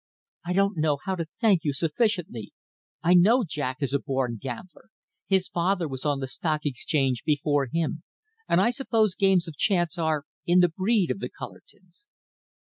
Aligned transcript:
"I 0.43 0.53
don't 0.53 0.77
know 0.79 0.97
how 1.05 1.13
to 1.13 1.27
thank 1.39 1.63
you 1.63 1.73
sufficiently. 1.73 2.53
I 3.03 3.13
know 3.13 3.43
Jack 3.47 3.77
is 3.83 3.93
a 3.93 3.99
born 3.99 4.39
gambler. 4.41 4.89
His 5.27 5.47
father 5.47 5.87
was 5.87 6.07
on 6.07 6.17
the 6.19 6.25
Stock 6.25 6.61
Exchange 6.65 7.23
before 7.23 7.67
him, 7.71 8.01
and 8.49 8.59
I 8.59 8.71
suppose 8.71 9.13
games 9.13 9.47
of 9.47 9.57
chance 9.57 9.99
are 9.99 10.23
in 10.43 10.57
the 10.57 10.69
breed 10.69 11.11
of 11.11 11.19
the 11.19 11.29
Cullertons." 11.29 12.07